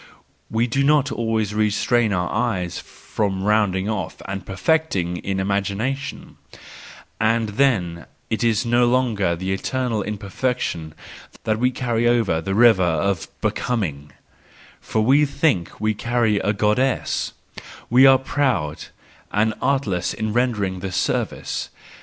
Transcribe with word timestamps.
We 0.49 0.65
do 0.65 0.83
not 0.83 1.11
always 1.11 1.53
restrain 1.53 2.11
our 2.11 2.31
eyes 2.31 2.79
from 2.79 3.43
rounding 3.43 3.87
off 3.87 4.19
and 4.27 4.43
perfecting 4.43 5.17
in 5.17 5.39
imagination: 5.39 6.37
and 7.19 7.49
then 7.49 8.07
it 8.27 8.43
is 8.43 8.65
no 8.65 8.87
longer 8.87 9.35
the 9.35 9.53
eternal 9.53 10.01
imperfection 10.01 10.95
that 11.43 11.59
we 11.59 11.69
carry 11.69 12.07
over 12.07 12.41
the 12.41 12.55
river 12.55 12.81
of 12.81 13.27
Becoming—for 13.41 15.01
we 15.01 15.23
think 15.23 15.79
we 15.79 15.93
carry 15.93 16.39
a 16.39 16.51
goddess, 16.51 17.33
and 17.91 18.07
are 18.07 18.17
proud 18.17 18.85
and 19.31 19.53
artless 19.61 20.15
in 20.15 20.33
rendering 20.33 20.79
this 20.79 20.97
service. 20.97 21.69